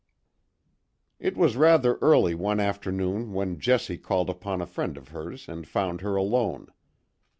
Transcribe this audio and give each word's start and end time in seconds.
It 1.19 1.37
was 1.37 1.55
rather 1.55 1.99
early 2.01 2.33
one 2.33 2.59
afternoon 2.59 3.33
when 3.33 3.59
Jessie 3.59 3.99
called 3.99 4.31
upon 4.31 4.59
a 4.59 4.65
friend 4.65 4.97
of 4.97 5.09
hers 5.09 5.47
and 5.47 5.67
found 5.67 6.01
her 6.01 6.15
alone. 6.15 6.71